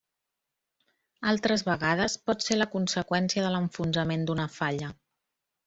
Altres 1.31 1.63
vegades, 1.67 2.15
pot 2.31 2.47
ser 2.47 2.59
la 2.59 2.69
conseqüència 2.73 3.47
de 3.47 3.55
l'enfonsament 3.57 4.27
d'una 4.31 4.51
falla. 4.59 4.93